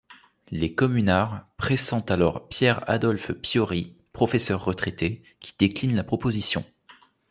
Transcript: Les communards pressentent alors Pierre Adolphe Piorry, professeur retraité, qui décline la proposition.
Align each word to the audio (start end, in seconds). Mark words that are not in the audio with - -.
Les 0.49 0.73
communards 0.73 1.45
pressentent 1.57 2.09
alors 2.09 2.49
Pierre 2.49 2.83
Adolphe 2.89 3.33
Piorry, 3.33 3.97
professeur 4.13 4.65
retraité, 4.65 5.21
qui 5.41 5.53
décline 5.59 5.95
la 5.95 6.03
proposition. 6.03 6.65